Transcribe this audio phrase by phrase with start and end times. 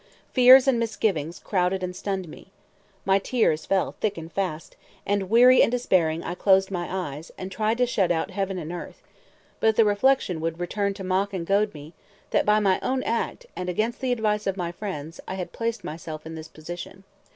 [0.33, 2.47] Fears and misgivings crowded and stunned me.
[3.05, 7.51] My tears fell thick and fast, and, weary and despairing, I closed my eyes, and
[7.51, 9.03] tried to shut out heaven and earth;
[9.59, 11.93] but the reflection would return to mock and goad me,
[12.31, 15.83] that by my own act, and against the advice of my friends, I had placed
[15.83, 17.03] myself in this position.